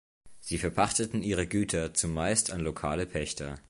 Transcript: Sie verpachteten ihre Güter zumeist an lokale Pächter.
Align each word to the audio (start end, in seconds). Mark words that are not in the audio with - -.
Sie 0.39 0.57
verpachteten 0.57 1.21
ihre 1.21 1.45
Güter 1.45 1.93
zumeist 1.93 2.49
an 2.49 2.61
lokale 2.61 3.05
Pächter. 3.05 3.59